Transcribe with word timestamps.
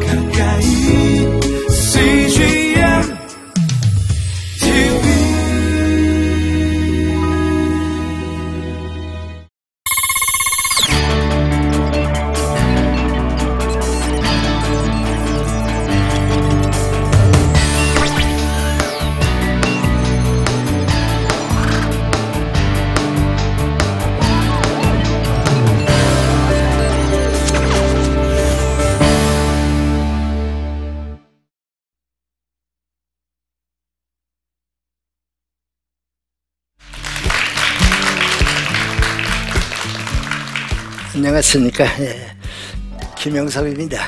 가까 0.00 0.21
안녕하십니까. 41.42 41.84
예. 42.00 42.36
김영섭입니다. 43.16 43.98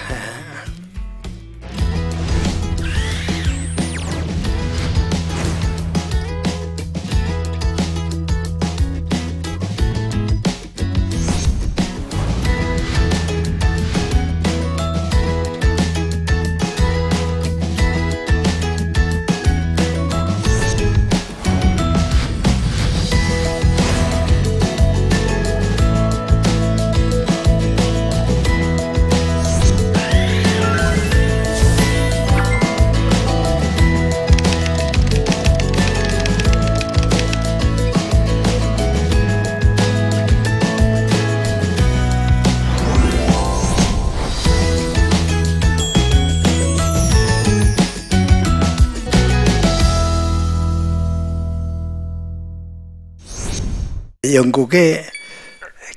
영국의 54.33 55.05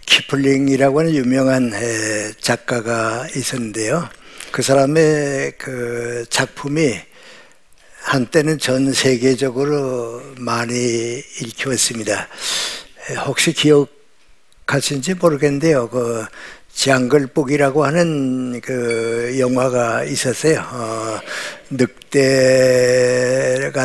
키플링이라고 0.06 1.00
하는 1.00 1.16
유명한 1.16 1.74
에, 1.74 2.34
작가가 2.42 3.28
있었는데요. 3.36 4.10
그 4.52 4.62
사람의 4.62 5.54
그 5.58 6.26
작품이 6.30 7.00
한때는 8.02 8.58
전 8.58 8.92
세계적으로 8.92 10.22
많이 10.38 11.22
읽혔습니다. 11.42 12.28
에, 13.10 13.16
혹시 13.16 13.54
기억하신지 13.54 15.14
모르겠는데요. 15.14 15.90
그 15.90 16.26
정글북이라고 16.78 17.84
하는 17.86 18.62
그 18.62 19.36
영화가 19.40 20.04
있었어요. 20.04 20.60
어, 20.72 21.20
늑대가 21.72 23.08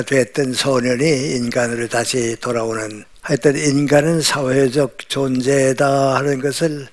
됐던 0.03 0.53
소년이 0.53 1.37
인간으로 1.37 1.89
다시 1.89 2.37
돌아오는 2.39 3.03
하여튼 3.23 3.57
인간은 3.57 4.21
사회적 4.21 5.09
존재다 5.09 6.17
하는 6.17 6.39
것을 6.41 6.87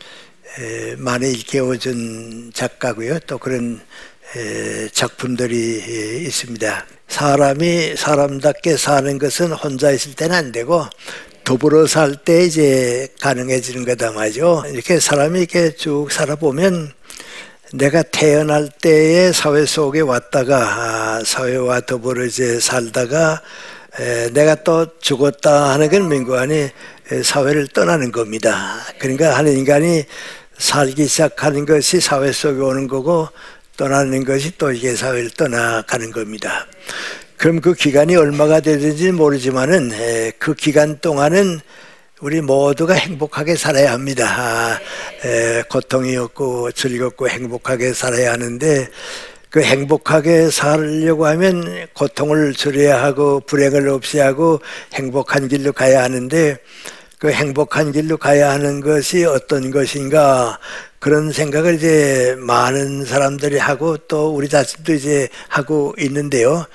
에, 0.58 0.96
많이 0.96 1.32
일깨워준 1.34 2.52
작가고요. 2.54 3.20
또 3.28 3.38
그런 3.38 3.82
에, 4.38 4.88
작품들이 4.94 5.82
에, 5.82 6.20
있습니다. 6.22 6.86
사람이 7.10 7.98
사람답게 7.98 8.78
사는 8.78 9.18
것은 9.18 9.52
혼자 9.52 9.92
있을 9.92 10.14
때는 10.14 10.34
안 10.34 10.54
되고 10.54 10.86
더불어 11.50 11.88
살 11.88 12.16
때 12.16 12.46
이제 12.46 13.08
가능해지는 13.22 13.84
거다 13.84 14.12
말이죠. 14.12 14.66
이렇게 14.72 15.00
사람이 15.00 15.40
이렇게 15.40 15.72
쭉 15.72 16.12
살아보면 16.12 16.94
내가 17.74 18.04
태어날 18.04 18.70
때의 18.70 19.34
사회 19.34 19.66
속에 19.66 20.02
왔다가 20.02 20.58
아, 20.60 21.24
사회와 21.26 21.80
더불어 21.82 22.26
이제 22.26 22.60
살다가 22.60 23.42
에, 24.00 24.30
내가 24.30 24.64
또 24.64 25.00
죽었다 25.00 25.72
하는 25.72 25.90
건 25.90 26.08
민구안이 26.08 26.70
사회를 27.24 27.70
떠나는 27.70 28.12
겁니다. 28.12 28.76
그러니까 29.00 29.36
한 29.36 29.48
인간이 29.48 30.06
살기 30.60 31.08
시작하는 31.08 31.66
것이 31.66 32.00
사회 32.00 32.32
속에 32.32 32.62
오는 32.62 32.88
거고 32.88 33.28
떠나는 33.76 34.24
것이 34.24 34.56
또 34.60 34.72
이게 34.72 34.96
사회를 34.96 35.32
떠나가는 35.32 36.12
겁니다. 36.12 36.68
그럼 37.40 37.62
그 37.62 37.74
기간이 37.74 38.18
얼마가 38.18 38.60
되든지 38.60 39.14
모르지만은 39.14 39.94
에, 39.94 40.34
그 40.38 40.54
기간 40.54 41.00
동안은 41.00 41.62
우리 42.20 42.42
모두가 42.42 42.96
행복하게 42.96 43.56
살아야 43.56 43.94
합니다. 43.94 44.26
아, 44.28 44.80
에, 45.26 45.64
고통이 45.70 46.18
없고 46.18 46.74
즐겁고 46.74 47.30
행복하게 47.30 47.94
살아야 47.94 48.34
하는데 48.34 48.90
그 49.50 49.62
행복하게 49.62 50.50
살려고 50.52 51.28
하면 51.28 51.88
고통을 51.94 52.52
줄여야 52.52 53.02
하고 53.02 53.40
불행을 53.40 53.88
없이 53.88 54.20
하고 54.20 54.60
행복한 54.94 55.48
길로 55.48 55.72
가야 55.72 56.04
하는데 56.04 56.58
그 57.20 57.32
행복한 57.32 57.92
길로 57.92 58.16
가야 58.16 58.50
하는 58.52 58.80
것이 58.80 59.26
어떤 59.26 59.72
것인가 59.72 60.58
그런 61.00 61.34
생각을 61.34 61.76
이제 61.76 62.34
많은 62.40 63.04
사람들이 63.04 63.58
하고 63.58 63.98
또 63.98 64.34
우리 64.34 64.48
자신도 64.48 64.94
이제 64.94 65.28
하고 65.50 65.94
있는데요. 66.00 66.66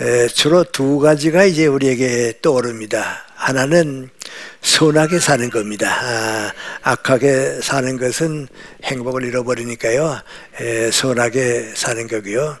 에, 0.00 0.28
주로 0.28 0.62
두 0.62 1.00
가지가 1.00 1.44
이제 1.44 1.66
우리에게 1.66 2.34
떠오릅니다. 2.40 3.24
하나는 3.34 4.08
선하게 4.60 5.18
사는 5.18 5.50
겁니다. 5.50 5.88
아, 6.00 6.52
악하게 6.82 7.60
사는 7.60 7.98
것은 7.98 8.46
행복을 8.84 9.24
잃어버리니까요. 9.24 10.20
에, 10.60 10.90
선하게 10.92 11.72
사는 11.74 12.06
거고요. 12.06 12.56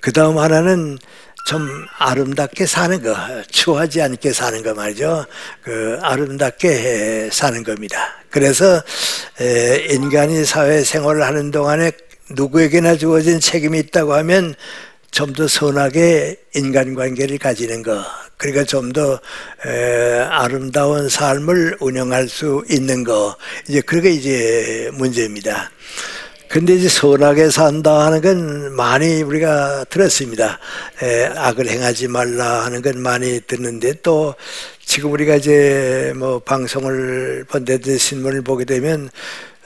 그 0.00 0.12
다음 0.12 0.38
하나는 0.38 0.98
좀 1.44 1.68
아름답게 1.98 2.66
사는 2.66 3.02
거, 3.02 3.14
추하지 3.50 4.00
않게 4.00 4.32
사는 4.32 4.62
거 4.62 4.74
말이죠. 4.74 5.26
그 5.62 5.98
아름답게 6.00 7.30
사는 7.32 7.62
겁니다. 7.62 8.14
그래서 8.30 8.82
인간이 9.90 10.44
사회 10.44 10.82
생활을 10.84 11.22
하는 11.22 11.50
동안에 11.50 11.92
누구에게나 12.30 12.96
주어진 12.96 13.40
책임이 13.40 13.78
있다고 13.80 14.14
하면 14.14 14.54
좀 15.10 15.34
더 15.34 15.46
선하게 15.46 16.36
인간관계를 16.54 17.38
가지는 17.38 17.82
거. 17.82 18.02
그러니까 18.38 18.64
좀 18.64 18.92
더 18.92 19.20
아름다운 20.30 21.08
삶을 21.08 21.76
운영할 21.80 22.28
수 22.28 22.64
있는 22.70 23.04
거. 23.04 23.36
이제 23.68 23.80
그게 23.82 24.10
이제 24.10 24.90
문제입니다. 24.94 25.70
근데 26.52 26.74
이제 26.74 26.86
선하게 26.86 27.48
산다 27.48 28.04
하는 28.04 28.20
건 28.20 28.76
많이 28.76 29.22
우리가 29.22 29.86
들었습니다. 29.88 30.58
에, 31.02 31.24
악을 31.34 31.66
행하지 31.66 32.08
말라 32.08 32.66
하는 32.66 32.82
건 32.82 33.00
많이 33.00 33.40
듣는데 33.40 33.94
또 34.02 34.34
지금 34.84 35.12
우리가 35.12 35.36
이제 35.36 36.12
뭐 36.14 36.40
방송을 36.40 37.46
본데도 37.48 37.96
신문을 37.96 38.42
보게 38.42 38.66
되면 38.66 39.08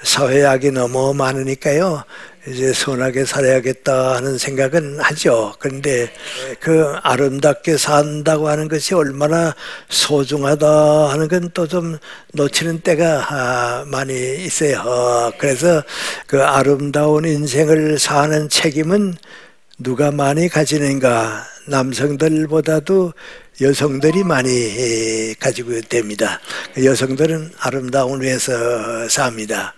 사회악이 0.05 0.71
너무 0.71 1.12
많으니까요. 1.12 2.05
이제 2.48 2.72
선하게 2.72 3.25
살아야겠다 3.25 4.16
하는 4.16 4.38
생각은 4.38 5.00
하죠. 5.00 5.54
그런데 5.58 6.12
그 6.60 6.94
아름답게 7.02 7.76
산다고 7.76 8.48
하는 8.48 8.69
것이 8.69 8.94
얼마나 8.94 9.54
소중하다 9.88 11.10
하는 11.10 11.28
건 11.28 11.50
또 11.52 11.66
좀 11.66 11.98
놓치는 12.34 12.81
때가 12.81 13.26
아, 13.28 13.84
많이 13.87 14.44
있어요. 14.44 15.32
그래서 15.38 15.82
그 16.26 16.43
아름다운 16.43 17.25
인생을 17.25 17.98
사는 17.98 18.48
책임은 18.48 19.14
누가 19.78 20.10
많이 20.10 20.48
가지는가 20.48 21.44
남성들보다도 21.66 23.12
여성들이 23.60 24.22
많이 24.25 25.34
가지고 25.40 25.81
됩니다. 25.81 26.40
여성들은 26.82 27.52
아름다운 27.58 28.20
위해서 28.20 29.08
삽니다. 29.08 29.75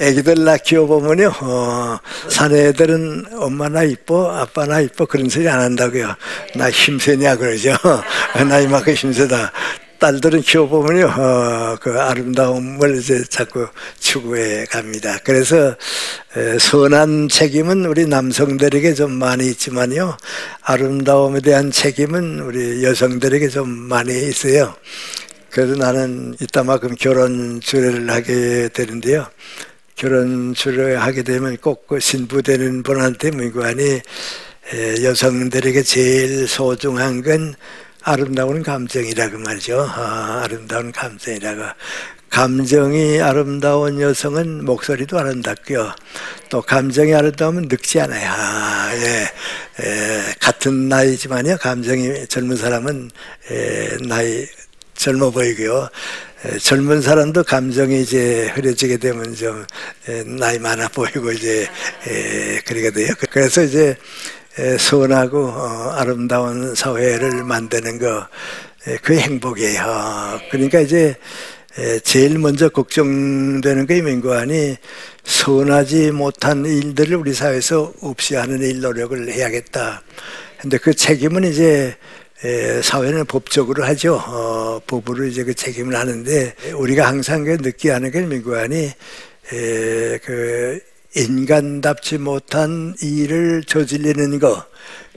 애기들 0.00 0.44
나 0.44 0.56
키워보면요, 0.56 1.32
어, 1.40 1.98
사내들은 2.28 3.26
엄마 3.34 3.68
나 3.68 3.82
이뻐, 3.82 4.30
아빠 4.30 4.64
나 4.64 4.80
이뻐, 4.80 5.06
그런 5.06 5.28
소리 5.28 5.48
안 5.48 5.60
한다고요. 5.60 6.14
나 6.54 6.70
힘세냐, 6.70 7.36
그러죠. 7.36 7.74
나 8.48 8.60
이만큼 8.60 8.92
힘세다. 8.94 9.52
딸들은 9.98 10.42
키워보면요, 10.42 11.06
어, 11.06 11.76
그 11.80 12.00
아름다움을 12.00 12.98
이제 12.98 13.24
자꾸 13.28 13.66
추구해 13.98 14.64
갑니다. 14.66 15.18
그래서 15.24 15.74
에, 16.36 16.58
선한 16.60 17.28
책임은 17.28 17.84
우리 17.84 18.06
남성들에게 18.06 18.94
좀 18.94 19.10
많이 19.10 19.48
있지만요, 19.48 20.16
아름다움에 20.62 21.40
대한 21.40 21.72
책임은 21.72 22.38
우리 22.40 22.84
여성들에게 22.84 23.48
좀 23.48 23.68
많이 23.68 24.12
있어요. 24.28 24.76
그래서 25.50 25.74
나는 25.74 26.36
이따만큼 26.40 26.94
결혼 26.94 27.60
주례를 27.60 28.08
하게 28.10 28.68
되는데요. 28.68 29.26
결혼 29.98 30.54
주례를 30.54 31.02
하게 31.02 31.22
되면 31.22 31.56
꼭 31.58 31.86
그 31.88 31.98
신부 32.00 32.42
되는 32.42 32.82
분한테 32.82 33.30
문관이 33.32 33.82
에, 33.82 35.02
여성들에게 35.02 35.82
제일 35.82 36.46
소중한 36.46 37.22
건 37.22 37.54
아름다운 38.02 38.62
감정이라고 38.62 39.38
말이죠. 39.38 39.80
아, 39.90 40.42
아름다운 40.44 40.92
감정이라고. 40.92 41.62
감정이 42.30 43.20
아름다운 43.20 44.00
여성은 44.00 44.64
목소리도 44.66 45.18
아름답고요. 45.18 45.92
또 46.50 46.60
감정이 46.62 47.14
아름다우면 47.14 47.68
늙지 47.68 48.00
않아요. 48.00 48.30
아, 48.30 48.90
예. 48.94 49.82
에, 49.82 50.34
같은 50.38 50.88
나이지만요. 50.88 51.56
감정이 51.56 52.26
젊은 52.28 52.56
사람은 52.56 53.10
에, 53.50 53.96
나이 54.06 54.46
젊어 54.94 55.30
보이고요. 55.30 55.88
에, 56.44 56.58
젊은 56.58 57.00
사람도 57.00 57.44
감정이 57.44 58.00
이제 58.00 58.48
흐려지게 58.54 58.98
되면 58.98 59.34
좀 59.34 59.64
에, 60.08 60.22
나이 60.24 60.58
많아 60.58 60.88
보이고 60.88 61.32
이제 61.32 61.68
에, 62.06 62.60
그러게 62.60 62.90
돼요. 62.90 63.12
그래서 63.30 63.62
이제 63.62 63.96
에, 64.58 64.78
선하고 64.78 65.48
어, 65.48 65.94
아름다운 65.96 66.74
사회를 66.74 67.44
만드는 67.44 67.98
거 67.98 68.26
그게 69.02 69.20
행복이에요. 69.20 70.40
그러니까 70.50 70.80
이제 70.80 71.16
에, 71.76 71.98
제일 72.00 72.38
먼저 72.38 72.68
걱정되는 72.68 73.86
게 73.86 74.00
민관이 74.00 74.76
선하지 75.24 76.12
못한 76.12 76.64
일들을 76.64 77.16
우리 77.16 77.34
사회에서 77.34 77.92
없이 78.00 78.36
하는 78.36 78.62
일 78.62 78.80
노력을 78.80 79.28
해야겠다. 79.28 80.02
근데 80.60 80.78
그 80.78 80.94
책임은 80.94 81.44
이제 81.44 81.96
에, 82.44 82.82
사회는 82.82 83.24
법적으로 83.26 83.84
하죠. 83.84 84.14
어, 84.14 84.80
법으로 84.86 85.24
이제 85.24 85.42
그 85.44 85.54
책임을 85.54 85.96
하는데 85.96 86.54
우리가 86.76 87.06
항상 87.06 87.44
그 87.44 87.50
느끼하는 87.60 88.10
게 88.10 88.20
민관이 88.22 88.92
에, 89.52 90.18
그 90.18 90.80
인간답지 91.16 92.18
못한 92.18 92.94
일을 93.02 93.64
저지르는 93.64 94.38
거 94.38 94.64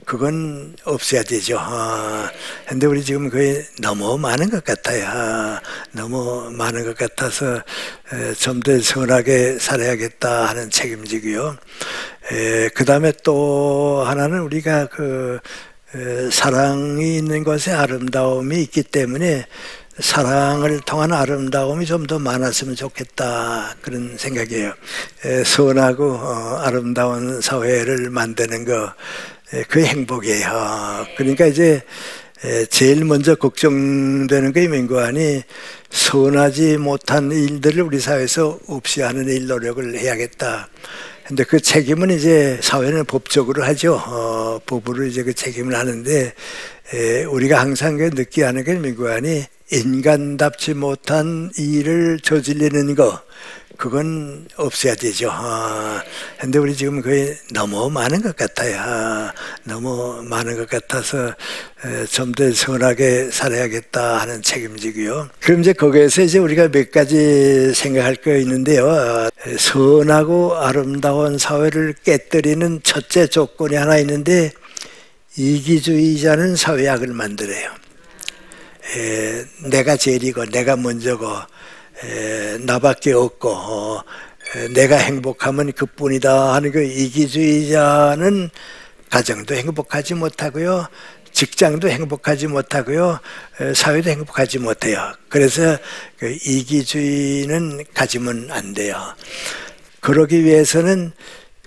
그건 0.04 0.74
없어야 0.84 1.22
되죠. 1.22 1.56
아, 1.60 2.28
근데 2.66 2.86
우리 2.86 3.04
지금 3.04 3.30
거의 3.30 3.64
너무 3.80 4.18
많은 4.18 4.50
것 4.50 4.64
같아요. 4.64 5.06
아, 5.06 5.60
너무 5.92 6.50
많은 6.50 6.84
것 6.84 6.96
같아서 6.96 7.62
좀 8.40 8.60
더 8.62 8.80
선하게 8.80 9.58
살아야겠다 9.60 10.46
하는 10.48 10.70
책임지고요. 10.70 11.56
그 12.74 12.84
다음에 12.84 13.12
또 13.22 14.02
하나는 14.04 14.40
우리가 14.40 14.86
그 14.86 15.38
에, 15.38 15.71
사랑이 16.30 17.18
있는 17.18 17.44
것에 17.44 17.70
아름다움이 17.72 18.62
있기 18.62 18.82
때문에 18.82 19.46
사랑을 19.98 20.80
통한 20.80 21.12
아름다움이 21.12 21.84
좀 21.86 22.06
더 22.06 22.18
많았으면 22.18 22.74
좋겠다 22.76 23.76
그런 23.82 24.16
생각이에요. 24.16 24.72
에, 25.24 25.44
선하고 25.44 26.12
어, 26.12 26.58
아름다운 26.62 27.40
사회를 27.40 28.10
만드는 28.10 28.64
거 28.64 28.92
에, 29.52 29.62
그게 29.64 29.86
행복이에요. 29.86 31.06
그러니까 31.16 31.46
이제 31.46 31.82
에, 32.44 32.64
제일 32.66 33.04
먼저 33.04 33.34
걱정되는 33.34 34.52
게 34.52 34.66
민관이 34.66 35.42
선하지 35.90 36.78
못한 36.78 37.30
일들을 37.30 37.82
우리 37.82 38.00
사회에서 38.00 38.58
없이 38.66 39.02
하는 39.02 39.28
일 39.28 39.46
노력을 39.46 39.94
해야겠다. 39.94 40.68
근데 41.32 41.44
그 41.44 41.60
책임은 41.60 42.10
이제 42.10 42.58
사회는 42.60 43.06
법적으로 43.06 43.64
하죠. 43.64 43.94
어, 43.94 44.60
법으로 44.66 45.06
이제 45.06 45.22
그 45.22 45.32
책임을 45.32 45.74
하는데 45.74 46.34
에, 46.92 47.24
우리가 47.24 47.58
항상 47.58 47.96
그 47.96 48.10
느끼하는 48.12 48.64
게 48.64 48.74
민관이 48.74 49.46
인간답지 49.70 50.74
못한 50.74 51.50
일을 51.56 52.20
저지르는 52.20 52.94
거 52.94 53.18
그건 53.82 54.46
없어야 54.54 54.94
되죠. 54.94 55.28
아, 55.32 56.00
근데 56.38 56.60
우리 56.60 56.76
지금 56.76 57.02
거의 57.02 57.36
너무 57.52 57.90
많은 57.90 58.22
것 58.22 58.36
같아요. 58.36 58.76
아, 58.78 59.32
너무 59.64 60.22
많은 60.22 60.56
것 60.56 60.68
같아서 60.70 61.34
좀 62.12 62.32
더 62.32 62.52
선하게 62.52 63.30
살아야겠다 63.32 64.20
하는 64.20 64.40
책임지고요. 64.40 65.30
그럼 65.40 65.62
이제 65.62 65.72
거기에서 65.72 66.22
이제 66.22 66.38
우리가 66.38 66.68
몇 66.68 66.92
가지 66.92 67.74
생각할 67.74 68.14
거 68.14 68.36
있는데요. 68.36 68.88
아, 68.88 69.28
선하고 69.58 70.54
아름다운 70.58 71.36
사회를 71.36 71.96
깨뜨리는 72.04 72.82
첫째 72.84 73.26
조건이 73.26 73.74
하나 73.74 73.98
있는데 73.98 74.52
이기주의자는 75.36 76.54
사회학을 76.54 77.08
만들어요. 77.08 77.68
에, 78.96 79.44
내가 79.70 79.96
제일이고 79.96 80.44
내가 80.46 80.76
먼저고 80.76 81.26
에, 81.26 81.52
나밖에 82.60 83.12
없고 83.12 83.48
어, 83.50 84.02
에, 84.56 84.68
내가 84.68 84.96
행복하면 84.96 85.72
그뿐이다 85.72 86.54
하는 86.54 86.72
그 86.72 86.82
이기주의자는 86.82 88.50
가정도 89.10 89.54
행복하지 89.54 90.14
못하고요. 90.14 90.88
직장도 91.32 91.88
행복하지 91.88 92.46
못하고요. 92.48 93.18
에, 93.60 93.74
사회도 93.74 94.10
행복하지 94.10 94.58
못해요. 94.58 95.12
그래서 95.28 95.78
그 96.18 96.30
이기주의는 96.44 97.84
가지면 97.94 98.50
안 98.50 98.74
돼요. 98.74 98.96
그러기 100.00 100.44
위해서는 100.44 101.12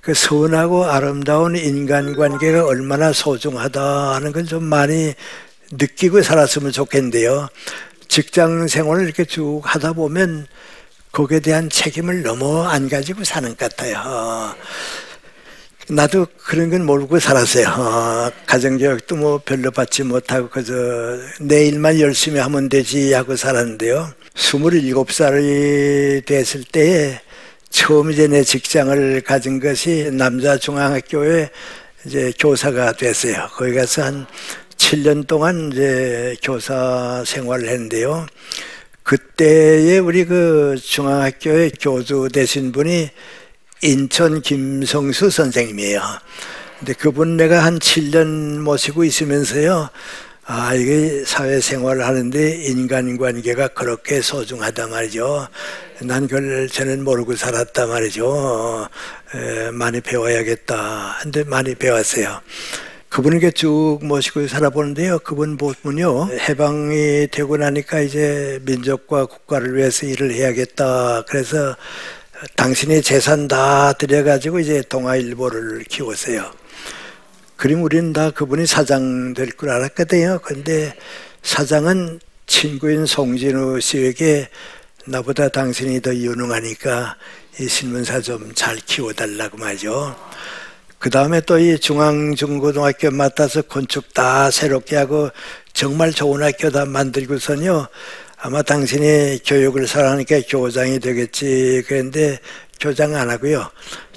그 0.02 0.14
선하고 0.14 0.86
아름다운 0.86 1.56
인간관계가 1.56 2.66
얼마나 2.66 3.12
소중하다 3.12 4.16
하는 4.16 4.32
걸 4.32 4.46
좀 4.46 4.64
많이 4.66 5.14
느끼고 5.72 6.22
살았으면 6.22 6.72
좋겠는데요. 6.72 7.50
직장 8.08 8.68
생활을 8.68 9.06
이렇게 9.06 9.26
쭉 9.26 9.62
하다 9.64 9.94
보면 9.94 10.48
거기에 11.12 11.40
대한 11.40 11.70
책임을 11.70 12.24
너무 12.24 12.64
안 12.64 12.90
가지고 12.90 13.24
사는 13.24 13.50
것 13.50 13.58
같아요. 13.58 14.56
나도 15.88 16.26
그런 16.44 16.72
건 16.72 16.86
모르고 16.86 17.20
살았어요. 17.20 17.68
어, 17.68 18.32
가정교육도 18.48 19.16
뭐 19.16 19.40
별로 19.46 19.70
받지 19.70 20.04
못하고 20.04 20.50
그저 20.50 20.74
내 21.40 21.68
일만 21.68 22.00
열심히 22.00 22.40
하면 22.40 22.70
되지 22.70 23.14
하고 23.14 23.36
살았는데요. 23.36 24.12
27살이 24.34 26.26
됐을 26.26 26.64
때에 26.64 27.22
처음 27.70 28.12
이제 28.12 28.28
내 28.28 28.44
직장을 28.44 29.22
가진 29.22 29.60
것이 29.60 30.10
남자 30.12 30.58
중앙학교에 30.58 31.50
이제 32.06 32.34
교사가 32.40 32.94
됐어요. 32.94 33.48
거기 33.54 33.74
가서 33.76 34.04
한 34.04 34.26
7년 34.86 35.26
동안 35.26 35.72
이제 35.74 36.38
교사 36.44 37.24
생활을 37.26 37.70
했는데요. 37.70 38.28
그때에 39.02 39.98
우리 39.98 40.26
그 40.26 40.76
중앙학교의 40.80 41.72
교주 41.82 42.30
되신 42.32 42.72
분이 42.72 43.10
인천 43.82 44.44
김성수 44.44 45.32
선생님이에요. 45.32 46.02
근데 46.78 46.94
그분 46.94 47.36
내가 47.36 47.64
한 47.64 47.80
7년 47.80 48.60
모시고 48.60 49.04
있으면서요. 49.04 49.90
아, 50.46 50.76
이게 50.76 51.24
사회생활을 51.26 52.06
하는데 52.06 52.56
인간관계가 52.56 53.70
그렇게 53.70 54.22
소중하다 54.22 54.86
말이죠. 54.86 55.48
난 56.02 56.28
그걸 56.28 56.70
저는 56.70 57.04
모르고 57.04 57.36
살았다 57.36 57.88
말이죠. 57.88 58.88
에, 59.34 59.72
많이 59.72 60.00
배워야겠다. 60.00 61.22
근데 61.24 61.44
많이 61.44 61.74
배웠어요. 61.74 62.40
그분에게 63.16 63.52
쭉 63.52 64.00
모시고 64.02 64.46
살아보는데요. 64.50 65.20
그분 65.20 65.56
보면요. 65.56 66.28
해방이 66.50 67.30
되고 67.32 67.56
나니까 67.56 68.02
이제 68.02 68.60
민족과 68.64 69.28
국가를 69.28 69.78
위해서 69.78 70.06
일을 70.06 70.34
해야겠다. 70.34 71.24
그래서 71.26 71.78
당신의 72.58 73.02
재산 73.04 73.48
다 73.48 73.94
들여가지고 73.94 74.60
이제 74.60 74.82
동아일보를 74.90 75.86
키웠어요. 75.86 76.52
그럼 77.56 77.84
우리는 77.84 78.12
다 78.12 78.32
그분이 78.32 78.66
사장 78.68 79.34
될 79.34 79.48
줄 79.58 79.70
알았거든요. 79.70 80.40
근데 80.44 80.94
사장은 81.42 82.20
친구인 82.48 83.06
송진우 83.06 83.80
씨에게 83.80 84.50
나보다 85.06 85.48
당신이 85.48 86.02
더 86.02 86.14
유능하니까 86.14 87.16
이 87.62 87.70
신문사 87.70 88.20
좀 88.20 88.52
잘 88.56 88.76
키워달라고 88.76 89.56
말이죠. 89.56 90.18
그 91.00 91.10
다음에 91.10 91.42
또 91.42 91.60
이 91.60 91.78
중앙중고등학교 91.78 93.12
맡아서 93.12 93.62
건축 93.62 94.14
다 94.14 94.50
새롭게 94.50 94.96
하고 94.96 95.30
정말 95.74 96.12
좋은 96.12 96.42
학교 96.42 96.70
다 96.70 96.86
만들고선요. 96.86 97.88
아마 98.38 98.62
당신이 98.62 99.40
교육을 99.46 99.88
사랑하니까 99.88 100.42
교장이 100.48 101.00
되겠지. 101.00 101.84
그런데 101.88 102.40
교장 102.80 103.16
안 103.16 103.30
하고요. 103.30 103.70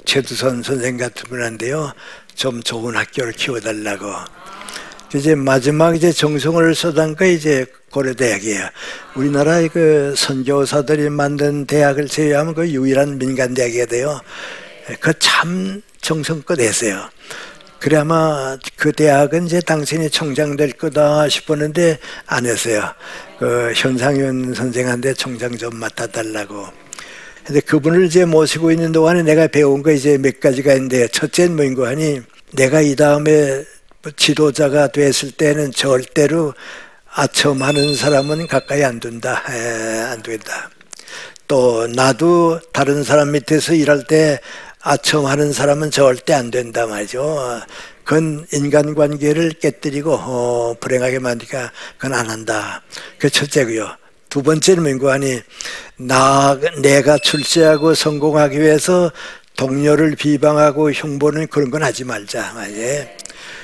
최두선 0.05 0.63
선생 0.63 0.97
같은 0.97 1.29
분한테요. 1.29 1.93
좀 2.35 2.61
좋은 2.63 2.95
학교를 2.95 3.33
키워달라고. 3.33 4.13
이제 5.15 5.33
마지막 5.35 5.95
이제 5.95 6.11
정성을 6.11 6.75
쏟은 6.75 7.15
거 7.15 7.25
이제 7.25 7.65
고려대학이에요. 7.91 8.69
우리나라의 9.15 9.69
그 9.69 10.13
선교사들이 10.15 11.09
만든 11.09 11.65
대학을 11.65 12.07
제외하면 12.07 12.53
그 12.53 12.69
유일한 12.69 13.17
민간 13.17 13.53
대학이 13.55 13.85
돼요. 13.87 14.21
그 14.99 15.13
참 15.19 15.81
정성껏 16.01 16.59
했어요. 16.59 17.09
그래 17.79 17.97
아마 17.97 18.57
그 18.75 18.91
대학은 18.91 19.45
이제 19.45 19.61
당신이 19.61 20.09
총장 20.09 20.57
될 20.57 20.73
거다 20.73 21.29
싶었는데 21.29 21.97
안 22.27 22.45
했어요. 22.45 22.83
그 23.37 23.71
현상윤 23.75 24.53
선생한테 24.53 25.13
총장 25.13 25.55
좀 25.57 25.75
맡아달라고. 25.77 26.67
근데 27.45 27.61
그분을 27.61 28.05
이제 28.05 28.25
모시고 28.25 28.71
있는 28.71 28.91
동안에 28.91 29.23
내가 29.23 29.47
배운 29.47 29.81
거 29.81 29.91
이제 29.91 30.17
몇 30.17 30.39
가지가 30.39 30.73
있는데 30.73 31.07
첫째는 31.07 31.55
뭐인고 31.55 31.87
하니 31.87 32.21
내가 32.53 32.81
이 32.81 32.95
다음에 32.95 33.63
지도자가 34.17 34.89
됐을 34.89 35.31
때는 35.31 35.71
절대로 35.71 36.53
아첨하는 37.11 37.95
사람은 37.95 38.47
가까이 38.47 38.83
안 38.83 38.99
둔다. 38.99 39.43
에, 39.49 39.99
안 40.11 40.21
된다. 40.21 40.69
또 41.47 41.87
나도 41.87 42.59
다른 42.71 43.03
사람 43.03 43.31
밑에서 43.31 43.73
일할 43.73 44.03
때 44.05 44.39
아첨하는 44.81 45.51
사람은 45.51 45.91
절대 45.91 46.33
안 46.33 46.51
된다 46.51 46.85
말이죠. 46.85 47.61
그건 48.03 48.45
인간관계를 48.53 49.51
깨뜨리고 49.59 50.13
어, 50.13 50.75
불행하게 50.79 51.19
만드니까 51.19 51.71
그건 51.97 52.17
안 52.17 52.29
한다. 52.29 52.81
그 53.17 53.29
첫째고요. 53.29 53.95
두 54.29 54.41
번째는 54.41 54.83
뭔고 54.83 55.09
하니 55.09 55.41
나 55.97 56.57
내가 56.81 57.17
출세하고 57.17 57.93
성공하기 57.93 58.59
위해서 58.59 59.11
동료를 59.57 60.15
비방하고 60.15 60.91
흉보는 60.91 61.47
그런 61.47 61.69
건 61.71 61.83
하지 61.83 62.05
말자. 62.05 62.53
예. 62.69 63.17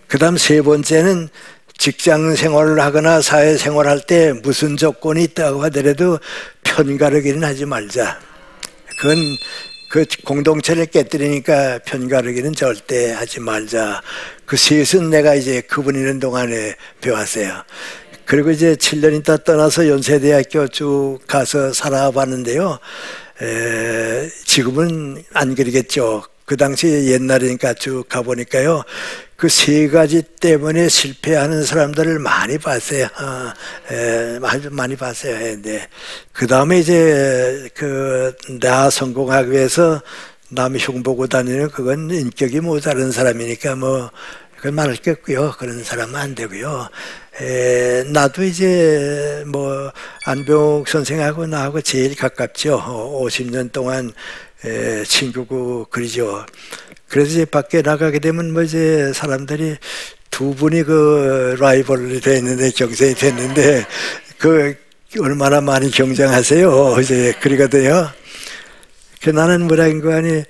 그다음 0.08 0.38
세 0.38 0.62
번째는 0.62 1.30
직장 1.78 2.36
생활을 2.36 2.80
하거나 2.82 3.22
사회 3.22 3.58
생활할 3.58 4.02
때 4.02 4.34
무슨 4.34 4.76
조건이 4.76 5.24
있다고 5.24 5.64
하더라도 5.64 6.20
편가르기는 6.64 7.44
하지 7.44 7.66
말자. 7.66 8.20
그건 9.00 9.18
그 9.96 10.04
공동체를 10.26 10.88
깨뜨리니까 10.88 11.80
편가르기는 11.86 12.52
절대 12.52 13.14
하지 13.14 13.40
말자. 13.40 14.02
그 14.46 14.58
셋은 14.58 15.10
내가 15.10 15.36
이제 15.36 15.62
그분 15.62 15.96
있는 15.96 16.20
동안에 16.20 16.76
배웠어요. 17.00 17.64
그리고 18.26 18.52
이제 18.52 18.76
7년 18.76 19.18
있다 19.18 19.38
떠나서 19.38 19.88
연세대학교 19.88 20.68
쭉 20.68 21.20
가서 21.28 21.72
살아봤는데요. 21.72 22.78
에, 23.42 24.30
지금은 24.44 25.24
안 25.32 25.56
그러겠죠. 25.56 26.24
그 26.46 26.58
당시 26.58 26.88
옛날이니까 27.12 27.74
쭉 27.76 28.06
가보니까요. 28.08 28.84
그 29.38 29.48
세 29.50 29.88
가지 29.90 30.22
때문에 30.22 30.88
실패하는 30.90 31.64
사람들을 31.66 32.20
많이 32.20 32.58
봤어요. 32.58 33.06
어, 33.06 33.54
에, 33.94 34.40
많이 34.72 34.96
봤어요. 34.96 35.62
네. 35.62 35.88
그 36.32 36.48
다음에 36.48 36.80
이제 36.80 37.68
그 37.76 38.34
나 38.60 38.90
성공하기 38.90 39.52
위해서 39.52 40.02
남이 40.50 40.80
흉보고 40.80 41.28
다니는 41.28 41.70
그건 41.72 42.10
인격이 42.12 42.60
모자른 42.62 43.12
사람이니까 43.12 43.76
뭐 43.76 44.10
그건 44.58 44.76
말할 44.76 44.96
게 44.98 45.12
없고요. 45.12 45.54
그런 45.60 45.84
사람은 45.84 46.16
안 46.16 46.36
되고요. 46.36 46.88
에, 47.42 48.04
나도 48.14 48.44
이제 48.44 49.44
뭐 49.48 49.92
안병 50.26 50.86
선생하고 50.88 51.46
나하고 51.48 51.82
제일 51.82 52.16
가깝죠. 52.16 52.82
50년 53.28 53.72
동안 53.72 54.08
에, 54.10 54.12
친구고 55.08 55.86
그러죠. 55.90 56.46
그래서 57.08 57.32
이제 57.32 57.46
밖에 57.46 57.82
나가게 57.82 58.20
되면 58.20 58.52
뭐 58.54 58.64
이제 58.64 59.12
사람들이 59.14 59.78
두 60.32 60.54
분이 60.56 60.84
그 60.84 61.56
라이벌이 61.60 62.20
됐는데 62.22 62.72
경쟁이 62.72 63.14
됐는데 63.14 63.86
그 64.38 64.76
얼마나 65.22 65.62
많이 65.62 65.90
경쟁하세요. 65.92 66.98
이제 67.00 67.34
그러거든요. 67.40 68.10
그 69.22 69.30
나는 69.30 69.68
뭐라는 69.68 70.02
거 70.02 70.14
아니 70.14 70.44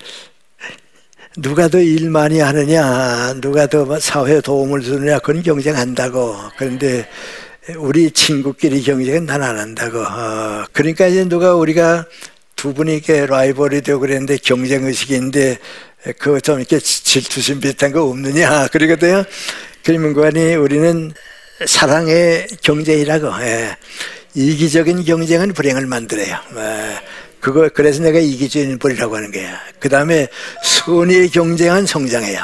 누가 1.38 1.68
더 1.68 1.80
일 1.80 2.10
많이 2.10 2.40
하느냐, 2.40 3.34
누가 3.42 3.68
더 3.68 4.00
사회에 4.00 4.40
도움을 4.42 4.82
주느냐, 4.82 5.20
그건 5.20 5.44
경쟁한다고. 5.44 6.36
그런데 6.58 7.08
우리 7.78 8.10
친구끼리 8.12 8.82
경쟁은 8.82 9.26
난 9.26 9.42
안 9.44 9.58
한다고. 9.60 10.00
어, 10.00 10.64
그러니까 10.72 11.08
이제 11.08 11.26
누가 11.28 11.54
우리가 11.56 12.06
두 12.66 12.74
분이 12.74 12.94
이렇게 12.96 13.28
라이벌이 13.28 13.82
되고 13.82 14.00
그랬는데 14.00 14.38
경쟁의식인데 14.38 15.60
그거 16.18 16.40
좀 16.40 16.58
이렇게 16.58 16.80
질투심 16.80 17.60
비슷한 17.60 17.92
거 17.92 18.04
없느냐. 18.06 18.70
그러거든요. 18.70 19.24
그러면 19.84 20.16
그니 20.16 20.56
우리는 20.56 21.14
사랑의 21.68 22.48
경쟁이라고. 22.64 23.32
예. 23.42 23.78
이기적인 24.34 25.06
경쟁은 25.06 25.54
불행을 25.54 25.86
만들어요. 25.86 26.40
예. 26.56 27.00
그거 27.40 27.70
그래서 27.72 28.02
내가 28.02 28.18
이기주의는 28.18 28.80
버리라고 28.80 29.16
하는 29.16 29.32
거야. 29.32 29.60
그 29.80 29.88
다음에 29.88 30.28
선의 30.64 31.30
경쟁은 31.30 31.86
성장해요. 31.86 32.40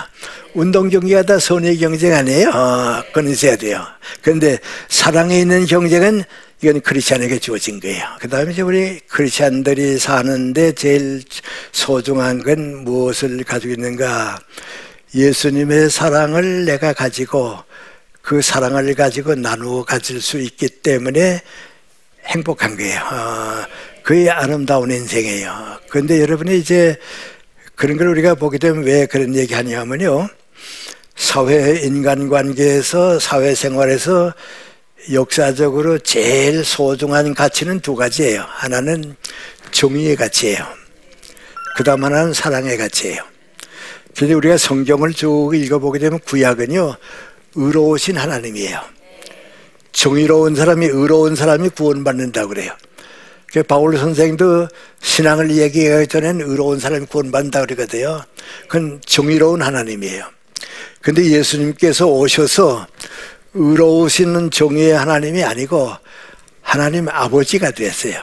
운동 0.54 0.88
경기가 0.88 1.24
다 1.24 1.40
선의 1.40 1.80
경쟁 1.80 2.14
아니에요. 2.14 2.50
어, 2.50 3.04
그건 3.08 3.28
있어야 3.28 3.56
돼요. 3.56 3.84
그런데 4.22 4.60
사랑에 4.88 5.40
있는 5.40 5.66
경쟁은 5.66 6.24
이건 6.64 6.80
크리스찬에게 6.82 7.40
주어진 7.40 7.80
거예요. 7.80 8.06
그 8.20 8.30
다음에 8.30 8.52
이제 8.52 8.62
우리 8.62 9.00
크리스찬들이 9.08 9.98
사는데 9.98 10.74
제일 10.74 11.24
소중한 11.72 12.44
건 12.44 12.84
무엇을 12.84 13.44
가지고 13.44 13.74
있는가? 13.74 14.40
예수님의 15.16 15.90
사랑을 15.90 16.66
내가 16.66 16.94
가지고 16.94 17.58
그 18.22 18.44
사랑을 18.44 18.94
가지고 18.94 19.34
나누어 19.34 19.84
가질 19.84 20.22
수 20.22 20.40
있기 20.40 20.70
때문에 20.70 21.42
행복한 22.28 22.78
거예요. 22.78 23.00
어, 23.00 23.66
그의 24.04 24.30
아름다운 24.30 24.92
인생이에요. 24.92 25.80
그런데 25.90 26.22
여러분이 26.22 26.60
이제 26.60 26.96
그런 27.74 27.98
걸 27.98 28.08
우리가 28.10 28.36
보게 28.36 28.60
되면 28.60 28.84
왜 28.84 29.08
그런 29.08 29.34
얘기 29.34 29.56
하냐면요. 29.56 30.30
사회 31.16 31.80
인간관계에서 31.82 33.18
사회생활에서 33.18 34.34
역사적으로 35.12 35.98
제일 36.00 36.64
소중한 36.64 37.34
가치는 37.34 37.80
두 37.80 37.96
가지예요. 37.96 38.46
하나는 38.48 39.16
정의의 39.72 40.16
가치예요. 40.16 40.66
그 41.76 41.84
다음 41.84 42.04
하나는 42.04 42.34
사랑의 42.34 42.78
가치예요. 42.78 43.24
그런데 44.16 44.36
우리가 44.36 44.58
성경을 44.58 45.14
쭉 45.14 45.52
읽어보게 45.56 46.00
되면 46.00 46.20
구약은요, 46.20 46.96
의로우신 47.56 48.18
하나님이에요. 48.18 48.80
정의로운 49.92 50.56
사람이, 50.56 50.86
의로운 50.86 51.36
사람이 51.36 51.70
구원받는다고 51.70 52.50
그래요. 52.50 52.72
그 53.52 53.64
바울 53.64 53.98
선생도 53.98 54.68
신앙을 55.02 55.58
얘기하기 55.58 56.08
전에는 56.08 56.50
의로운 56.50 56.80
사람이 56.80 57.08
구원받는다 57.08 57.66
그러거든요. 57.66 58.22
그건 58.68 59.02
정의로운 59.06 59.62
하나님이에요. 59.62 60.26
근데 61.02 61.24
예수님께서 61.26 62.08
오셔서 62.08 62.88
의로우시는 63.54 64.52
정의의 64.52 64.94
하나님이 64.94 65.44
아니고 65.44 65.92
하나님 66.62 67.10
아버지가 67.10 67.72
됐어요. 67.72 68.16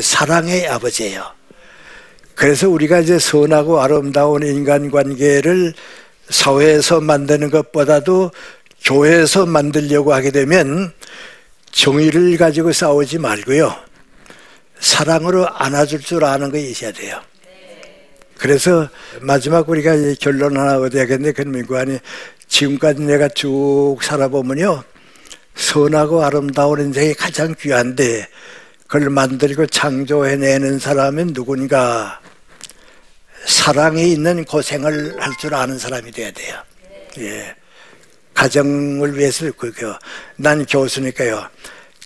사랑의 0.00 0.68
아버지예요. 0.68 1.24
그래서 2.34 2.68
우리가 2.68 3.00
이제 3.00 3.18
선하고 3.18 3.80
아름다운 3.80 4.42
인간관계를 4.42 5.74
사회에서 6.30 7.00
만드는 7.00 7.50
것보다도 7.50 8.30
교회에서 8.84 9.46
만들려고 9.46 10.12
하게 10.12 10.30
되면 10.30 10.92
정의를 11.70 12.36
가지고 12.36 12.72
싸우지 12.72 13.18
말고요. 13.18 13.74
사랑으로 14.80 15.48
안아줄 15.48 16.00
줄 16.00 16.24
아는 16.24 16.50
거 16.50 16.58
있어야 16.58 16.92
돼요. 16.92 17.20
그래서 18.38 18.88
마지막 19.20 19.68
우리가 19.68 19.92
결론 20.20 20.56
하나 20.56 20.76
얻어야겠는데 20.78 21.44
뭐고 21.44 21.76
하니 21.76 21.98
지금까지 22.48 23.02
내가 23.02 23.28
쭉 23.28 23.98
살아보면요. 24.02 24.82
선하고 25.54 26.24
아름다운 26.24 26.80
인생이 26.80 27.14
가장 27.14 27.54
귀한데 27.58 28.26
그걸 28.86 29.10
만들고 29.10 29.66
창조해내는 29.66 30.78
사람은 30.78 31.32
누군가 31.32 32.20
사랑이 33.46 34.12
있는 34.12 34.44
고생을 34.44 35.20
할 35.20 35.32
줄 35.38 35.54
아는 35.54 35.78
사람이 35.78 36.10
돼야 36.12 36.30
돼요. 36.30 36.56
예. 37.18 37.54
가정을 38.34 39.16
위해서 39.18 39.50
그게요. 39.52 39.96
난 40.36 40.64
교수니까요. 40.66 41.48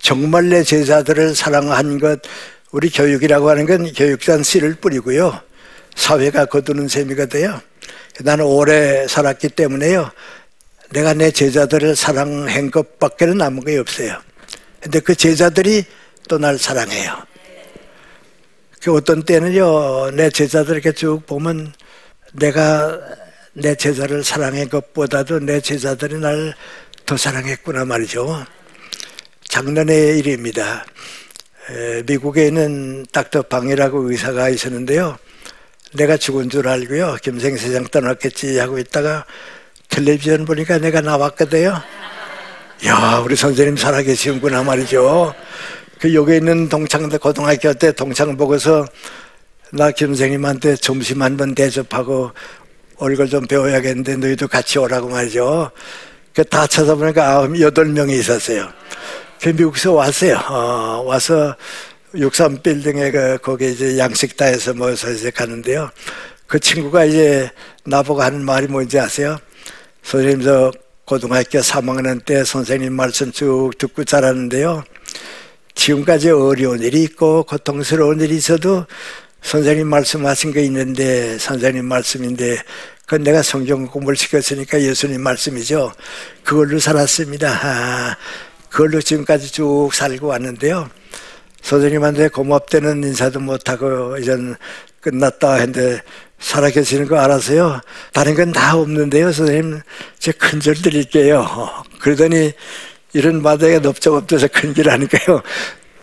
정말 0.01 0.49
내 0.49 0.63
제자들을 0.63 1.35
사랑한 1.35 1.99
것 1.99 2.21
우리 2.71 2.91
교육이라고 2.91 3.49
하는 3.49 3.67
건 3.67 3.93
교육산 3.93 4.43
씨를 4.43 4.75
뿌리고요. 4.75 5.41
사회가 5.95 6.47
거두는 6.47 6.89
셈이가 6.89 7.27
돼요. 7.27 7.61
나는 8.21 8.45
오래 8.45 9.07
살았기 9.07 9.51
때문에요. 9.51 10.11
내가 10.91 11.15
내 11.15 11.31
제자들을 11.31 11.95
사랑한 11.97 12.71
것밖에는 12.71 13.39
남은 13.39 13.65
게 13.65 13.79
없어요. 13.79 14.17
근데 14.81 15.01
그 15.01 15.15
제자들이 15.15 15.85
또 16.29 16.39
날 16.39 16.59
사랑해요. 16.59 17.17
그 18.83 18.95
어떤 18.95 19.23
때는요, 19.23 20.11
내 20.13 20.31
제자들 20.31 20.75
이렇게 20.75 20.93
쭉 20.93 21.25
보면 21.27 21.73
내가 22.33 22.99
내 23.55 23.75
제자를 23.75 24.23
사랑한 24.23 24.69
것보다도 24.69 25.41
내 25.41 25.61
제자들이 25.61 26.19
날 26.19 26.55
더 27.09 27.17
사랑했구나 27.17 27.87
말이죠. 27.87 28.45
작년의 29.49 30.19
일입니다. 30.19 30.85
에, 31.71 32.03
미국에 32.03 32.49
있는 32.49 33.07
닥터 33.11 33.41
방이라고 33.41 34.11
의사가 34.11 34.51
있었는데요. 34.51 35.17
내가 35.95 36.17
죽은 36.17 36.51
줄 36.51 36.69
알고요. 36.69 37.17
김생세장 37.23 37.85
떠났겠지 37.89 38.59
하고 38.59 38.79
있다가 38.79 39.25
텔레비전 39.89 40.45
보니까 40.45 40.79
내가 40.79 41.01
나왔거든요. 41.01 41.81
야, 42.87 43.23
우리 43.25 43.35
선생님 43.35 43.77
살아계시는구나 43.77 44.63
말이죠. 44.63 45.35
그 45.99 46.15
여기 46.15 46.37
있는 46.37 46.69
동창대 46.69 47.19
고등학교 47.19 47.73
때 47.75 47.93
동창 47.93 48.37
보고서 48.37 48.87
나 49.73 49.91
김생님한테 49.91 50.77
점심 50.77 51.23
한 51.23 51.37
번 51.37 51.55
대접하고 51.55 52.33
얼굴 52.99 53.29
좀 53.29 53.47
배워야겠는데 53.47 54.17
너희도 54.17 54.49
같이 54.49 54.79
오라고 54.79 55.09
말이죠. 55.09 55.71
그 56.35 56.45
다 56.45 56.67
찾아보니까 56.67 57.29
아홉 57.31 57.61
여덟 57.61 57.87
명이 57.87 58.17
있었어요. 58.19 58.69
그 59.41 59.49
미국에서 59.49 59.93
왔어요. 59.93 60.37
어, 60.49 61.03
와서 61.05 61.55
63 62.15 62.63
빌딩에 62.63 63.11
그 63.11 63.39
거기 63.43 63.73
이제 63.73 63.99
양식다에서 63.99 64.75
모여서 64.75 65.11
이제 65.11 65.31
가는데요. 65.31 65.91
그 66.47 66.59
친구가 66.59 67.05
이제 67.05 67.51
나보고 67.85 68.23
하는 68.23 68.45
말이 68.45 68.67
뭔지 68.67 68.99
아세요? 68.99 69.39
선생님 70.03 70.43
저 70.43 70.73
고등학교 71.05 71.59
3학년 71.59 72.25
때 72.25 72.45
선생님 72.45 72.93
말씀 72.93 73.31
쭉 73.33 73.73
듣고 73.77 74.05
자랐는데요. 74.05 74.85
지금까지 75.75 76.31
어려운 76.31 76.81
일이 76.81 77.03
있고 77.05 77.45
고통스러운 77.45 78.21
일이 78.21 78.37
있어도 78.37 78.87
선생님 79.43 79.87
말씀하신 79.87 80.53
거 80.53 80.61
있는데 80.61 81.39
선생님 81.39 81.85
말씀인데 81.85 82.59
그건 83.05 83.23
내가 83.23 83.43
성경 83.43 83.87
공부를 83.87 84.17
시켰으니까 84.17 84.83
예수님 84.83 85.23
말씀이죠. 85.23 85.93
그걸로 86.43 86.79
살았습니다. 86.79 87.49
아, 87.49 88.17
그걸로 88.69 89.01
지금까지 89.01 89.51
쭉 89.51 89.91
살고 89.93 90.27
왔는데요. 90.27 90.91
선생님한테 91.63 92.29
고맙다는 92.29 93.05
인사도 93.05 93.41
못하고 93.41 94.17
이젠 94.19 94.57
끝났다 95.01 95.55
했는데 95.55 96.01
살아계시는 96.39 97.09
거 97.09 97.19
알아서요. 97.19 97.81
다른 98.13 98.35
건 98.35 98.53
다 98.53 98.77
없는데요. 98.77 99.33
선생님 99.33 99.81
제 100.19 100.33
큰절 100.33 100.77
드릴게요. 100.77 101.47
그러더니 102.01 102.53
이런 103.13 103.43
바닥에 103.43 103.79
넓적없어서 103.81 104.49
큰길 104.49 104.91
하니까요. 104.91 105.43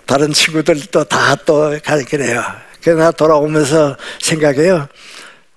다른 0.05 0.33
친구들도 0.33 1.03
다 1.05 1.35
또 1.45 1.77
가르치네요. 1.83 2.43
그래서 2.81 2.99
나 2.99 3.11
돌아오면서 3.11 3.95
생각해요. 4.21 4.87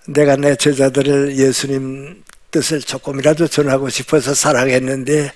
내가 0.06 0.36
내 0.36 0.56
제자들을 0.56 1.36
예수님 1.36 2.22
뜻을 2.50 2.80
조금이라도 2.80 3.46
전하고 3.48 3.88
싶어서 3.90 4.32
사랑했는데 4.34 5.32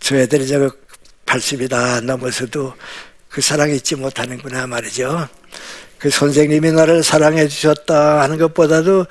저 0.00 0.16
애들이 0.16 0.46
저 0.46 0.70
80이 1.24 1.70
다 1.70 2.00
넘어서도 2.00 2.74
그 3.36 3.42
사랑 3.42 3.70
잊지 3.70 3.96
못하는구나 3.96 4.66
말이죠. 4.66 5.28
그 5.98 6.08
선생님이 6.08 6.72
나를 6.72 7.02
사랑해 7.02 7.48
주셨다 7.48 8.22
하는 8.22 8.38
것보다도 8.38 9.04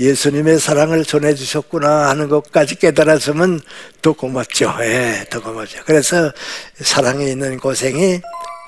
예수님의 0.00 0.58
사랑을 0.58 1.04
전해 1.04 1.36
주셨구나 1.36 2.08
하는 2.08 2.28
것까지 2.28 2.74
깨달았으면 2.74 3.60
더 4.02 4.14
고맙죠. 4.14 4.74
예, 4.80 5.24
더 5.30 5.40
고맙죠. 5.40 5.82
그래서 5.86 6.32
사랑에 6.80 7.26
있는 7.30 7.56
고생이 7.60 8.20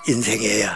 인생이에요. 0.06 0.70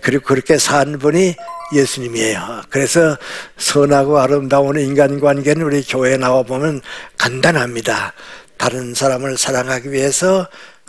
그리고 0.00 0.26
그렇게 0.26 0.58
산 0.58 1.00
분이 1.00 1.34
예수님이에요. 1.74 2.62
그래서 2.70 3.18
선하고 3.58 4.20
아름다운 4.20 4.78
인간관계는 4.78 5.60
우리 5.60 5.82
교회에 5.82 6.18
나와 6.18 6.44
보면 6.44 6.82
간단합니다. 7.18 8.12
다른 8.58 8.94
사람을 8.94 9.36
사랑하기 9.38 9.90
위해서 9.90 10.46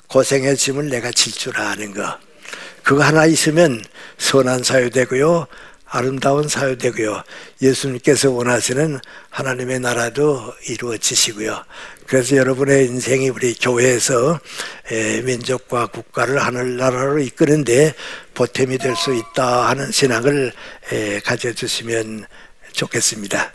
고생의 0.09 0.57
짐을 0.57 0.89
내가 0.89 1.09
질 1.09 1.33
줄 1.33 1.59
아는 1.59 1.91
거. 1.95 2.19
그거 2.83 3.01
하나 3.03 3.25
있으면 3.25 3.83
선한 4.17 4.63
사유 4.63 4.89
되고요. 4.89 5.47
아름다운 5.85 6.47
사유 6.47 6.77
되고요. 6.77 7.23
예수님께서 7.61 8.31
원하시는 8.31 8.99
하나님의 9.29 9.79
나라도 9.79 10.53
이루어지시고요. 10.67 11.63
그래서 12.07 12.35
여러분의 12.35 12.87
인생이 12.87 13.29
우리 13.29 13.53
교회에서 13.53 14.39
민족과 15.23 15.87
국가를 15.87 16.39
하늘나라로 16.39 17.19
이끄는데 17.19 17.93
보탬이 18.33 18.77
될 18.79 18.95
수 18.95 19.13
있다 19.13 19.69
하는 19.69 19.91
신앙을 19.91 20.51
가져주시면 21.23 22.25
좋겠습니다. 22.73 23.53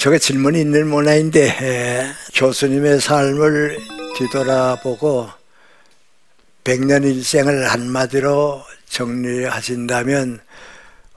저게 0.00 0.18
질문이 0.18 0.58
있는 0.58 0.88
에, 1.60 2.06
교수님의 2.32 3.00
삶을 3.00 3.78
뒤돌아보고 4.16 5.28
백년 6.64 7.04
일생을 7.04 7.70
한마디로 7.70 8.64
정리하신다면 8.88 10.40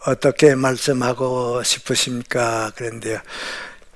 어떻게 0.05 0.53
말씀하고 0.55 1.63
싶으십니까? 1.63 2.73
그런데요. 2.75 3.19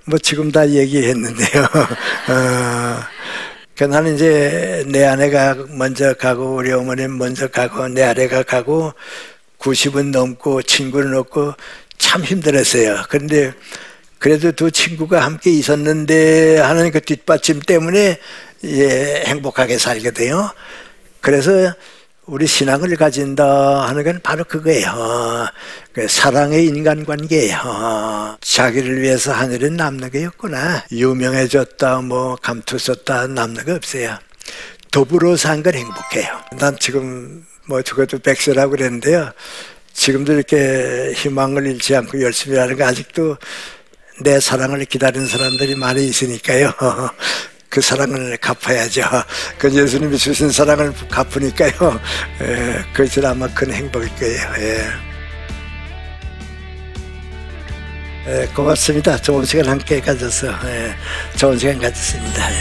뭐 0.06 0.18
지금 0.20 0.54
다 0.54 0.70
얘기했는데요. 0.70 1.64
어, 2.32 3.00
그 3.76 3.84
나는 3.84 4.16
이제 4.16 4.86
내 4.88 5.04
아내가 5.04 5.66
먼저 5.68 6.14
가고 6.14 6.56
우리 6.56 6.72
어머니 6.72 7.10
먼저 7.10 7.48
가고 7.50 7.90
내 7.90 8.04
아내가 8.04 8.42
가고 8.42 8.94
90은 9.60 10.12
넘고 10.12 10.62
친구는 10.62 11.14
없고 11.18 11.56
참 11.98 12.24
힘들었어요. 12.24 13.04
그런데 13.10 13.52
그래도 14.20 14.52
두 14.52 14.72
친구가 14.72 15.24
함께 15.24 15.52
있었는데 15.52 16.58
하는 16.60 16.92
그 16.92 17.02
뒷받침 17.02 17.60
때문에 17.62 18.18
예, 18.66 19.24
행복하게 19.28 19.78
살게 19.78 20.12
돼요. 20.12 20.52
그래서 21.22 21.74
우리 22.26 22.46
신앙을 22.46 22.96
가진다 22.98 23.88
하는 23.88 24.04
건 24.04 24.20
바로 24.22 24.44
그거예요. 24.44 25.48
그 25.94 26.08
사랑의 26.10 26.66
인간관계예요. 26.66 28.38
자기를 28.42 29.02
위해서 29.02 29.32
하늘은 29.32 29.78
남는 29.78 30.12
게 30.12 30.26
없구나. 30.26 30.86
유명해졌다, 30.92 32.02
뭐 32.02 32.36
감투 32.36 32.78
썼다 32.78 33.28
남는 33.28 33.66
거 33.66 33.76
없어요. 33.76 34.18
더불어 34.92 35.38
산 35.38 35.64
건 35.64 35.76
행복해요. 35.76 36.42
난 36.60 36.76
지금 36.80 37.46
뭐 37.66 37.82
저것도 37.82 38.20
백세라고 38.20 38.72
그랬는데요. 38.72 39.32
지금도 39.94 40.34
이렇게 40.34 41.14
희망을 41.16 41.66
잃지 41.66 41.96
않고 41.96 42.22
열심히 42.22 42.58
하는 42.58 42.76
거 42.78 42.86
아직도 42.86 43.38
내 44.20 44.40
사랑을 44.40 44.84
기다리는 44.86 45.28
사람들이 45.28 45.76
많이 45.76 46.06
있으니까요. 46.08 46.72
그 47.70 47.82
사랑을 47.82 48.38
갚아야죠. 48.38 49.04
그 49.58 49.72
예수님이 49.72 50.18
주신 50.18 50.50
사랑을 50.50 50.94
갚으니까요. 51.10 52.00
예, 52.42 52.84
그것이 52.94 53.24
아마 53.26 53.48
큰 53.48 53.72
행복일 53.72 54.10
거예요. 54.16 54.54
예. 54.58 54.88
예, 58.30 58.48
고맙습니다. 58.56 59.18
좋은 59.18 59.46
시간 59.46 59.68
함께 59.70 60.02
가져서 60.02 60.48
예, 60.66 60.96
좋은 61.38 61.58
시간 61.60 61.80
가졌습니다. 61.80 62.52
예. 62.52 62.56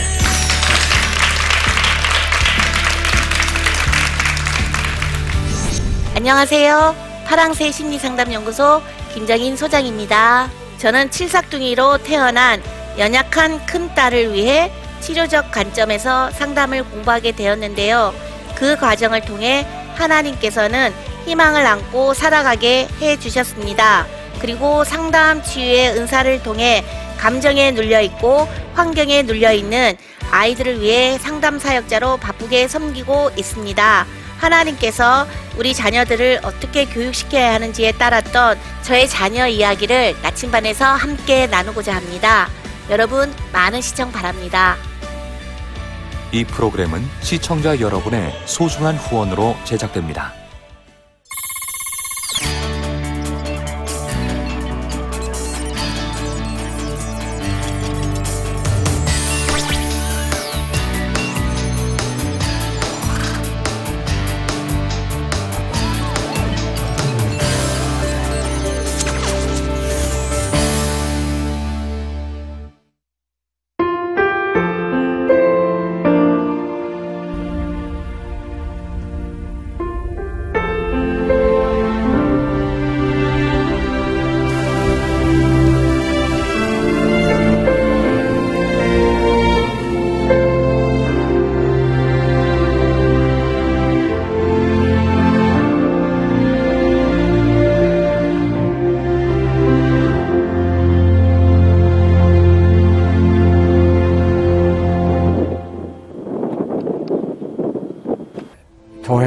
안녕하세요. 6.16 7.24
파랑새 7.26 7.72
심리상담연구소 7.72 8.82
김정인 9.14 9.56
소장입니다. 9.56 10.65
저는 10.78 11.10
칠삭둥이로 11.10 11.98
태어난 11.98 12.62
연약한 12.98 13.64
큰 13.66 13.94
딸을 13.94 14.34
위해 14.34 14.70
치료적 15.00 15.50
관점에서 15.50 16.30
상담을 16.30 16.84
공부하게 16.84 17.32
되었는데요. 17.32 18.14
그 18.54 18.76
과정을 18.76 19.22
통해 19.22 19.66
하나님께서는 19.94 20.92
희망을 21.24 21.66
안고 21.66 22.14
살아가게 22.14 22.88
해 23.00 23.18
주셨습니다. 23.18 24.06
그리고 24.40 24.84
상담 24.84 25.42
치유의 25.42 25.96
은사를 25.96 26.42
통해 26.42 26.84
감정에 27.18 27.70
눌려 27.70 28.02
있고 28.02 28.46
환경에 28.74 29.22
눌려 29.22 29.52
있는 29.52 29.96
아이들을 30.30 30.80
위해 30.80 31.18
상담 31.18 31.58
사역자로 31.58 32.18
바쁘게 32.18 32.68
섬기고 32.68 33.30
있습니다. 33.36 34.06
하나님께서 34.38 35.26
우리 35.56 35.74
자녀들을 35.74 36.40
어떻게 36.42 36.84
교육시켜야 36.84 37.54
하는지에 37.54 37.92
따랐던 37.92 38.58
저의 38.82 39.08
자녀 39.08 39.46
이야기를 39.46 40.16
나침반에서 40.22 40.84
함께 40.84 41.46
나누고자 41.46 41.94
합니다. 41.94 42.48
여러분 42.90 43.32
많은 43.52 43.80
시청 43.80 44.12
바랍니다. 44.12 44.76
이 46.32 46.44
프로그램은 46.44 47.08
시청자 47.20 47.80
여러분의 47.80 48.32
소중한 48.46 48.96
후원으로 48.96 49.56
제작됩니다. 49.64 50.45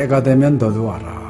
때가 0.00 0.22
되면 0.22 0.56
너도 0.56 0.86
와라. 0.86 1.20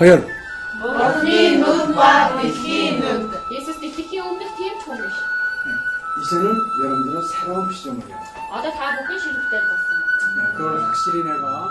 허연. 0.00 0.26
머니 0.82 1.56
눈과 1.56 2.36
귀 2.42 3.00
눈. 3.00 3.30
예수님께 3.50 4.20
오면 4.20 4.38
뒤에 4.56 4.78
총을. 4.84 5.00
네, 5.00 5.10
이제는 6.20 6.52
여러분들은 6.82 7.22
새로운 7.28 7.72
시점을 7.72 8.06
해요. 8.06 8.18
어제 8.52 8.70
다 8.72 8.98
보기 8.98 9.18
싫을 9.20 9.34
때 9.50 9.60
봤어. 9.60 10.52
그걸 10.56 10.82
확실히 10.82 11.22
내가 11.22 11.70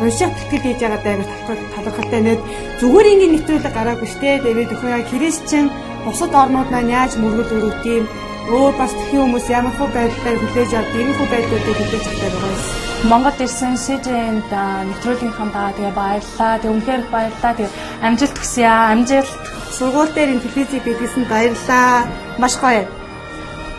уншаа 0.00 0.28
бэлтгэл 0.32 0.64
хийж 0.64 0.80
байгаа 0.80 1.00
даа 1.04 1.16
гэж 1.20 1.28
талархалтай 1.74 2.20
нээд 2.24 2.40
зүгээр 2.80 3.10
ингээд 3.12 3.32
нэвтрүүлэг 3.34 3.74
гараагүй 3.76 4.08
штэ. 4.08 4.40
Тэгээд 4.44 4.72
өхөө 4.74 4.90
яа 4.96 5.08
Кристиан 5.10 5.66
бусад 6.04 6.32
орнууд 6.42 6.68
маань 6.72 6.94
яаж 6.98 7.12
мөргөл 7.20 7.56
өрөвдөйм 7.56 8.04
өөр 8.50 8.72
бас 8.80 8.92
тхэн 8.96 9.20
хүмүүс 9.20 9.46
ямар 9.52 9.74
хөө 9.76 9.88
байдлаар 9.94 10.38
хүлээж 10.40 10.70
авд, 10.74 10.92
ийм 10.96 11.10
хөө 11.14 11.28
байдлуудыг 11.32 11.76
хүлээж 11.78 12.04
авдаг 12.08 12.32
байгаас 12.34 12.90
Монгол 13.00 13.38
ирсэн 13.40 13.74
СЖН-д 13.80 14.52
нэвтрүүлгийнхаа 14.52 15.48
даа 15.56 15.72
тэгээ 15.72 15.94
баярлаа. 15.96 16.60
Тэг 16.60 16.68
үнхээр 16.68 17.02
баярлаа. 17.08 17.52
Тэг 17.56 17.68
амжилт 18.04 18.36
хүсье 18.36 18.68
аа. 18.68 18.92
Амжилт. 18.92 19.32
Сургууль 19.72 20.12
дээр 20.12 20.36
ин 20.36 20.40
телевизэд 20.44 20.84
бидлсэн 20.84 21.24
баярлаа. 21.24 22.04
Маш 22.36 22.60
гоё. 22.60 22.84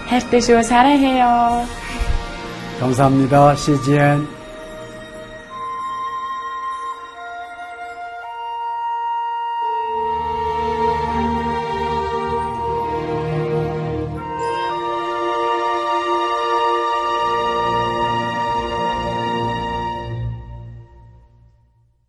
хайртай 0.10 0.42
шүү. 0.42 0.64
Сарай 0.66 0.98
хэё. 0.98 1.30
감사합니다. 2.82 3.56
시 3.56 3.78
g 3.86 3.94
n 3.94 4.41